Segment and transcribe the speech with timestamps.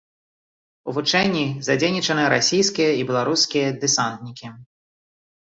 [0.91, 4.47] У вучэнні задзейнічаны расійскія і беларускія дэсантнікі.